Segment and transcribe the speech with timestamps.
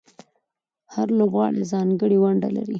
[0.93, 2.69] هر لوبغاړی ځانګړې ونډه لري.